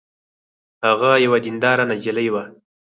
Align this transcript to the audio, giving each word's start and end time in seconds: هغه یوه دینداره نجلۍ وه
هغه 0.87 1.11
یوه 1.25 1.37
دینداره 1.45 1.83
نجلۍ 1.91 2.27
وه 2.33 2.43